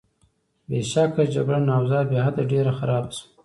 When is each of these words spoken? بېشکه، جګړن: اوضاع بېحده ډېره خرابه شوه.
بېشکه، 0.69 1.23
جګړن: 1.33 1.65
اوضاع 1.77 2.03
بېحده 2.11 2.43
ډېره 2.51 2.71
خرابه 2.79 3.11
شوه. 3.17 3.25